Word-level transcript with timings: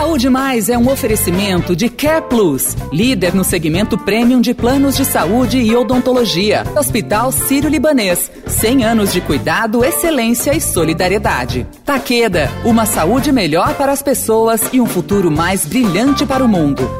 Saúde 0.00 0.30
Mais 0.30 0.70
é 0.70 0.78
um 0.78 0.90
oferecimento 0.90 1.76
de 1.76 1.90
Care 1.90 2.22
Plus, 2.22 2.74
líder 2.90 3.34
no 3.34 3.44
segmento 3.44 3.98
premium 3.98 4.40
de 4.40 4.54
planos 4.54 4.96
de 4.96 5.04
saúde 5.04 5.58
e 5.58 5.76
odontologia. 5.76 6.64
Hospital 6.74 7.30
Sírio-Libanês, 7.30 8.32
100 8.46 8.82
anos 8.82 9.12
de 9.12 9.20
cuidado, 9.20 9.84
excelência 9.84 10.56
e 10.56 10.60
solidariedade. 10.60 11.66
Taqueda, 11.84 12.50
uma 12.64 12.86
saúde 12.86 13.30
melhor 13.30 13.74
para 13.74 13.92
as 13.92 14.00
pessoas 14.00 14.62
e 14.72 14.80
um 14.80 14.86
futuro 14.86 15.30
mais 15.30 15.66
brilhante 15.66 16.24
para 16.24 16.42
o 16.42 16.48
mundo. 16.48 16.90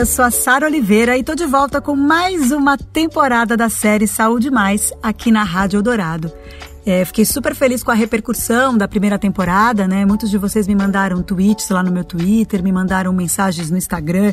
Eu 0.00 0.06
sou 0.06 0.24
a 0.24 0.30
Sara 0.30 0.64
Oliveira 0.64 1.18
e 1.18 1.22
tô 1.22 1.34
de 1.34 1.44
volta 1.44 1.78
com 1.78 1.94
mais 1.94 2.52
uma 2.52 2.78
temporada 2.78 3.54
da 3.54 3.68
série 3.68 4.06
Saúde 4.06 4.50
Mais 4.50 4.94
aqui 5.02 5.30
na 5.30 5.42
Rádio 5.42 5.76
Eldorado. 5.76 6.32
É, 6.86 7.04
fiquei 7.04 7.26
super 7.26 7.54
feliz 7.54 7.82
com 7.82 7.90
a 7.90 7.94
repercussão 7.94 8.78
da 8.78 8.88
primeira 8.88 9.18
temporada, 9.18 9.86
né? 9.86 10.06
Muitos 10.06 10.30
de 10.30 10.38
vocês 10.38 10.66
me 10.66 10.74
mandaram 10.74 11.22
tweets 11.22 11.68
lá 11.68 11.82
no 11.82 11.92
meu 11.92 12.02
Twitter, 12.02 12.62
me 12.62 12.72
mandaram 12.72 13.12
mensagens 13.12 13.70
no 13.70 13.76
Instagram, 13.76 14.32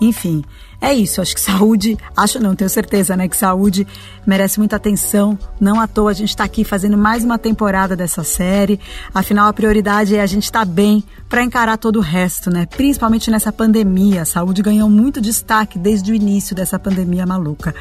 enfim. 0.00 0.44
É 0.80 0.94
isso, 0.94 1.20
acho 1.20 1.34
que 1.34 1.40
saúde, 1.40 1.98
acho 2.16 2.38
não, 2.38 2.54
tenho 2.54 2.70
certeza, 2.70 3.16
né, 3.16 3.26
que 3.26 3.36
saúde 3.36 3.84
merece 4.24 4.60
muita 4.60 4.76
atenção. 4.76 5.36
Não 5.60 5.80
à 5.80 5.88
toa 5.88 6.10
a 6.10 6.14
gente 6.14 6.28
está 6.28 6.44
aqui 6.44 6.62
fazendo 6.62 6.96
mais 6.96 7.24
uma 7.24 7.36
temporada 7.36 7.96
dessa 7.96 8.22
série. 8.22 8.78
Afinal, 9.12 9.48
a 9.48 9.52
prioridade 9.52 10.14
é 10.14 10.20
a 10.20 10.26
gente 10.26 10.44
estar 10.44 10.60
tá 10.60 10.64
bem 10.64 11.02
para 11.28 11.42
encarar 11.42 11.78
todo 11.78 11.96
o 11.96 12.02
resto, 12.02 12.48
né? 12.48 12.64
Principalmente 12.66 13.30
nessa 13.30 13.52
pandemia. 13.52 14.22
A 14.22 14.24
saúde 14.24 14.62
ganhou 14.62 14.88
muito 14.88 15.20
destaque 15.20 15.78
desde 15.78 16.12
o 16.12 16.14
início 16.14 16.54
dessa 16.54 16.78
pandemia 16.78 17.26
maluca. 17.26 17.74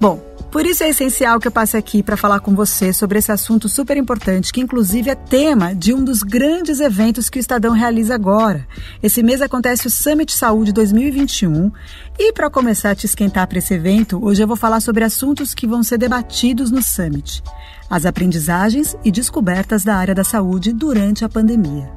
Bom, 0.00 0.20
por 0.50 0.66
isso 0.66 0.82
é 0.82 0.88
essencial 0.88 1.38
que 1.38 1.46
eu 1.46 1.52
passe 1.52 1.76
aqui 1.76 2.02
para 2.02 2.16
falar 2.16 2.40
com 2.40 2.56
você 2.56 2.92
sobre 2.92 3.20
esse 3.20 3.30
assunto 3.30 3.68
super 3.68 3.96
importante, 3.96 4.52
que 4.52 4.60
inclusive 4.60 5.08
é 5.08 5.14
tema 5.14 5.72
de 5.72 5.94
um 5.94 6.02
dos 6.02 6.24
grandes 6.24 6.80
eventos 6.80 7.30
que 7.30 7.38
o 7.38 7.40
Estadão 7.40 7.72
realiza 7.72 8.16
agora. 8.16 8.66
Esse 9.00 9.22
mês 9.22 9.40
acontece 9.40 9.86
o 9.86 9.90
Summit 9.90 10.36
Saúde 10.36 10.72
2021 10.72 11.70
e 12.18 12.32
para 12.40 12.48
começar 12.48 12.92
a 12.92 12.94
te 12.94 13.04
esquentar 13.04 13.46
para 13.46 13.58
esse 13.58 13.74
evento, 13.74 14.18
hoje 14.24 14.42
eu 14.42 14.46
vou 14.46 14.56
falar 14.56 14.80
sobre 14.80 15.04
assuntos 15.04 15.52
que 15.52 15.66
vão 15.66 15.82
ser 15.82 15.98
debatidos 15.98 16.70
no 16.70 16.82
Summit: 16.82 17.42
as 17.90 18.06
aprendizagens 18.06 18.96
e 19.04 19.10
descobertas 19.10 19.84
da 19.84 19.94
área 19.94 20.14
da 20.14 20.24
saúde 20.24 20.72
durante 20.72 21.22
a 21.22 21.28
pandemia. 21.28 21.92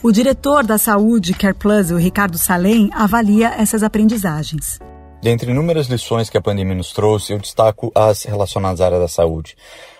O 0.00 0.12
diretor 0.12 0.64
da 0.64 0.78
Saúde 0.78 1.34
Care 1.34 1.52
Plus, 1.52 1.90
o 1.90 1.96
Ricardo 1.96 2.38
Salem, 2.38 2.90
avalia 2.94 3.48
essas 3.48 3.82
aprendizagens. 3.82 4.78
Dentre 5.20 5.50
inúmeras 5.50 5.88
lições 5.88 6.30
que 6.30 6.38
a 6.38 6.40
pandemia 6.40 6.76
nos 6.76 6.92
trouxe, 6.92 7.32
eu 7.32 7.40
destaco 7.40 7.90
as 7.92 8.22
relacionadas 8.22 8.80
à 8.80 8.86
área 8.86 9.00
da 9.00 9.08
saúde. 9.08 9.56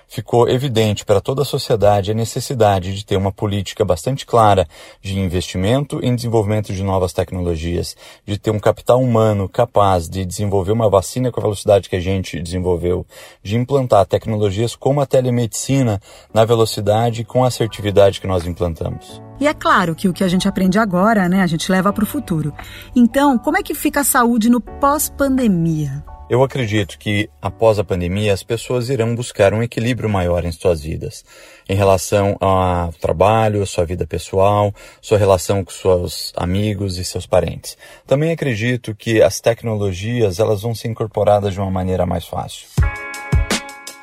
Ficou 0.08 0.48
evidente 0.48 1.04
para 1.04 1.20
toda 1.20 1.42
a 1.42 1.44
sociedade 1.44 2.10
a 2.10 2.14
necessidade 2.14 2.94
de 2.94 3.04
ter 3.04 3.16
uma 3.16 3.30
política 3.30 3.84
bastante 3.84 4.24
clara 4.24 4.66
de 5.02 5.20
investimento 5.20 6.00
em 6.02 6.16
desenvolvimento 6.16 6.72
de 6.72 6.82
novas 6.82 7.12
tecnologias, 7.12 7.94
de 8.26 8.38
ter 8.38 8.50
um 8.50 8.58
capital 8.58 9.02
humano 9.02 9.46
capaz 9.46 10.08
de 10.08 10.24
desenvolver 10.24 10.72
uma 10.72 10.88
vacina 10.88 11.30
com 11.30 11.40
a 11.40 11.42
velocidade 11.42 11.90
que 11.90 11.96
a 11.96 12.00
gente 12.00 12.40
desenvolveu, 12.40 13.06
de 13.42 13.56
implantar 13.56 14.06
tecnologias 14.06 14.74
como 14.74 15.02
a 15.02 15.06
telemedicina 15.06 16.00
na 16.32 16.46
velocidade 16.46 17.20
e 17.20 17.24
com 17.24 17.44
a 17.44 17.48
assertividade 17.48 18.18
que 18.18 18.26
nós 18.26 18.46
implantamos. 18.46 19.20
E 19.38 19.46
é 19.46 19.52
claro 19.52 19.94
que 19.94 20.08
o 20.08 20.12
que 20.12 20.24
a 20.24 20.28
gente 20.28 20.48
aprende 20.48 20.78
agora, 20.78 21.28
né, 21.28 21.42
a 21.42 21.46
gente 21.46 21.70
leva 21.70 21.92
para 21.92 22.04
o 22.04 22.06
futuro. 22.06 22.52
Então, 22.96 23.38
como 23.38 23.58
é 23.58 23.62
que 23.62 23.74
fica 23.74 24.00
a 24.00 24.04
saúde 24.04 24.48
no 24.48 24.60
pós-pandemia? 24.60 26.02
Eu 26.30 26.42
acredito 26.42 26.98
que 26.98 27.30
após 27.40 27.78
a 27.78 27.84
pandemia 27.84 28.34
as 28.34 28.42
pessoas 28.42 28.90
irão 28.90 29.14
buscar 29.14 29.54
um 29.54 29.62
equilíbrio 29.62 30.10
maior 30.10 30.44
em 30.44 30.52
suas 30.52 30.82
vidas, 30.82 31.24
em 31.66 31.74
relação 31.74 32.36
ao 32.38 32.92
trabalho, 32.92 33.66
sua 33.66 33.86
vida 33.86 34.06
pessoal, 34.06 34.74
sua 35.00 35.16
relação 35.16 35.64
com 35.64 35.70
seus 35.70 36.34
amigos 36.36 36.98
e 36.98 37.04
seus 37.04 37.26
parentes. 37.26 37.78
Também 38.06 38.30
acredito 38.30 38.94
que 38.94 39.22
as 39.22 39.40
tecnologias 39.40 40.38
elas 40.38 40.60
vão 40.60 40.74
ser 40.74 40.88
incorporadas 40.88 41.54
de 41.54 41.60
uma 41.60 41.70
maneira 41.70 42.04
mais 42.04 42.26
fácil. 42.26 42.68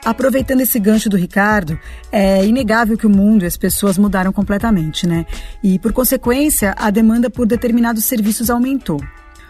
Aproveitando 0.04 0.62
esse 0.62 0.80
gancho 0.80 1.10
do 1.10 1.18
Ricardo, 1.18 1.80
é 2.12 2.44
inegável 2.44 2.98
que 2.98 3.08
o 3.08 3.10
mundo 3.10 3.44
e 3.44 3.48
as 3.48 3.58
pessoas 3.58 4.00
mudaram 4.00 4.34
completamente, 4.34 5.08
né? 5.08 5.28
E, 5.64 5.78
por 5.80 5.94
consequência, 5.94 6.76
a 6.78 6.90
demanda 6.90 7.30
por 7.30 7.48
determinados 7.48 8.06
serviços 8.06 8.50
aumentou. 8.50 9.00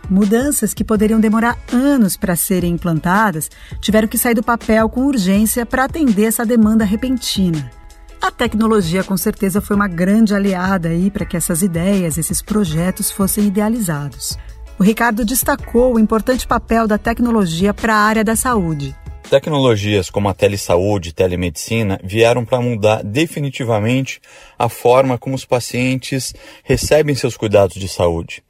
Mudanças 0.09 0.73
que 0.73 0.83
poderiam 0.83 1.19
demorar 1.19 1.57
anos 1.71 2.15
para 2.15 2.35
serem 2.35 2.73
implantadas 2.73 3.49
tiveram 3.79 4.07
que 4.07 4.17
sair 4.17 4.35
do 4.35 4.43
papel 4.43 4.87
com 4.87 5.05
urgência 5.05 5.65
para 5.65 5.85
atender 5.85 6.25
essa 6.25 6.45
demanda 6.45 6.85
repentina. 6.85 7.71
A 8.21 8.31
tecnologia 8.31 9.03
com 9.03 9.17
certeza 9.17 9.61
foi 9.61 9.75
uma 9.75 9.87
grande 9.87 10.33
aliada 10.33 10.89
aí 10.89 11.09
para 11.09 11.25
que 11.25 11.37
essas 11.37 11.61
ideias, 11.61 12.17
esses 12.17 12.41
projetos 12.41 13.11
fossem 13.11 13.45
idealizados. 13.45 14.37
O 14.77 14.83
Ricardo 14.83 15.25
destacou 15.25 15.95
o 15.95 15.99
importante 15.99 16.45
papel 16.45 16.87
da 16.87 16.97
tecnologia 16.97 17.73
para 17.73 17.95
a 17.95 17.99
área 17.99 18.23
da 18.23 18.35
saúde. 18.35 18.95
Tecnologias 19.29 20.09
como 20.09 20.29
a 20.29 20.33
telesaúde 20.35 21.09
e 21.09 21.13
telemedicina 21.13 21.99
vieram 22.03 22.45
para 22.45 22.61
mudar 22.61 23.03
definitivamente 23.03 24.21
a 24.57 24.69
forma 24.69 25.17
como 25.17 25.35
os 25.35 25.45
pacientes 25.45 26.33
recebem 26.63 27.15
seus 27.15 27.35
cuidados 27.35 27.75
de 27.77 27.87
saúde. 27.87 28.43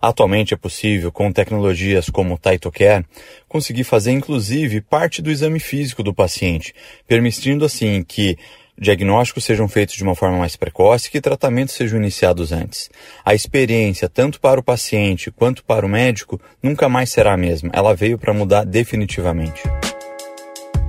Atualmente 0.00 0.54
é 0.54 0.56
possível, 0.56 1.12
com 1.12 1.30
tecnologias 1.32 2.08
como 2.08 2.34
o 2.34 2.38
TaitoCare, 2.38 3.04
conseguir 3.48 3.84
fazer 3.84 4.12
inclusive 4.12 4.80
parte 4.80 5.20
do 5.20 5.30
exame 5.30 5.60
físico 5.60 6.02
do 6.02 6.14
paciente, 6.14 6.74
permitindo 7.06 7.64
assim 7.64 8.02
que 8.02 8.36
diagnósticos 8.80 9.44
sejam 9.44 9.68
feitos 9.68 9.94
de 9.94 10.02
uma 10.02 10.14
forma 10.14 10.38
mais 10.38 10.56
precoce 10.56 11.08
e 11.08 11.10
que 11.10 11.20
tratamentos 11.20 11.74
sejam 11.74 11.98
iniciados 11.98 12.50
antes. 12.50 12.90
A 13.22 13.34
experiência, 13.34 14.08
tanto 14.08 14.40
para 14.40 14.58
o 14.58 14.62
paciente 14.62 15.30
quanto 15.30 15.62
para 15.62 15.84
o 15.84 15.88
médico, 15.88 16.40
nunca 16.62 16.88
mais 16.88 17.10
será 17.10 17.34
a 17.34 17.36
mesma. 17.36 17.70
Ela 17.74 17.94
veio 17.94 18.16
para 18.16 18.32
mudar 18.32 18.64
definitivamente. 18.64 19.62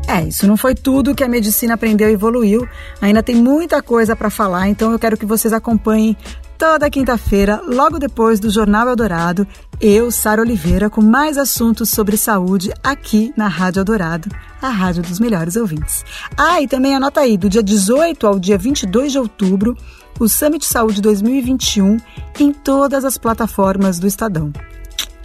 É, 0.08 0.24
isso 0.24 0.48
não 0.48 0.58
foi 0.58 0.76
tudo 0.76 1.16
que 1.16 1.24
a 1.24 1.28
medicina 1.28 1.76
aprendeu 1.76 2.10
e 2.10 2.14
evoluiu. 2.14 2.68
Ainda 3.02 3.22
tem 3.22 3.36
muita 3.36 3.82
coisa 3.82 4.16
para 4.16 4.30
falar, 4.30 4.68
então 4.68 4.92
eu 4.92 5.00
quero 5.00 5.18
que 5.18 5.26
vocês 5.26 5.54
acompanhem 5.54 6.18
toda 6.62 6.92
quinta-feira, 6.92 7.60
logo 7.66 7.98
depois 7.98 8.40
do 8.40 8.52
Jornal 8.52 8.88
Eldorado, 8.88 9.48
eu, 9.82 10.12
Sara 10.12 10.44
Oliveira, 10.44 10.92
com 10.92 11.02
mais 11.02 11.36
assuntos 11.36 11.90
sobre 11.90 12.16
saúde 12.16 12.72
aqui 12.84 13.34
na 13.36 13.48
Rádio 13.48 13.80
Eldorado, 13.80 14.30
a 14.62 14.70
rádio 14.70 15.02
dos 15.02 15.20
melhores 15.20 15.56
ouvintes. 15.56 16.06
Ah, 16.38 16.62
e 16.62 16.68
também 16.68 16.94
anota 16.94 17.22
aí, 17.22 17.36
do 17.36 17.50
dia 17.50 17.64
18 17.64 18.28
ao 18.28 18.38
dia 18.38 18.60
22 18.60 19.12
de 19.12 19.18
outubro, 19.18 19.76
o 20.20 20.30
Summit 20.30 20.64
Saúde 20.64 21.02
2021 21.02 21.98
em 22.40 22.54
todas 22.54 23.06
as 23.06 23.18
plataformas 23.18 23.98
do 23.98 24.06
Estadão. 24.06 24.54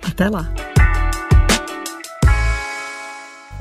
Até 0.02 0.30
lá! 0.30 0.50